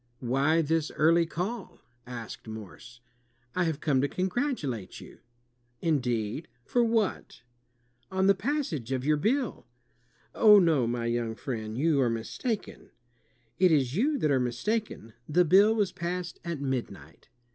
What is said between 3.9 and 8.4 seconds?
to congratulate you." "Indeed, for what?" I "On the